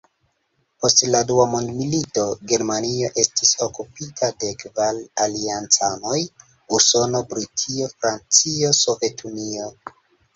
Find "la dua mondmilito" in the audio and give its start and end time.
1.15-2.21